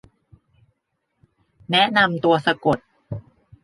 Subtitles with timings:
[1.71, 2.79] แนะนำตัวสะกด